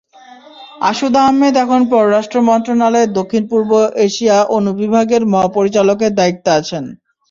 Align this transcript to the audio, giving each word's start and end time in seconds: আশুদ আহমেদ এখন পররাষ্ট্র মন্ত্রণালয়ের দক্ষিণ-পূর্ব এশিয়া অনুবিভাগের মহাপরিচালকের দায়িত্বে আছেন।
আশুদ 0.81 1.15
আহমেদ 1.21 1.53
এখন 1.63 1.81
পররাষ্ট্র 1.91 2.37
মন্ত্রণালয়ের 2.49 3.13
দক্ষিণ-পূর্ব 3.13 3.71
এশিয়া 4.05 4.37
অনুবিভাগের 4.57 5.21
মহাপরিচালকের 5.33 6.11
দায়িত্বে 6.19 6.49
আছেন। 6.59 6.83